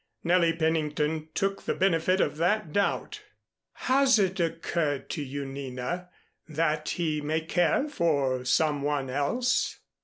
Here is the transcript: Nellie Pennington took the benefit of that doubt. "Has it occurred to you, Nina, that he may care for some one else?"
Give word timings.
Nellie 0.23 0.53
Pennington 0.55 1.29
took 1.35 1.61
the 1.61 1.75
benefit 1.75 2.19
of 2.21 2.37
that 2.37 2.73
doubt. 2.73 3.21
"Has 3.85 4.17
it 4.17 4.39
occurred 4.39 5.11
to 5.11 5.21
you, 5.21 5.45
Nina, 5.45 6.09
that 6.47 6.89
he 6.89 7.21
may 7.21 7.41
care 7.41 7.87
for 7.87 8.43
some 8.43 8.81
one 8.81 9.11
else?" 9.11 9.77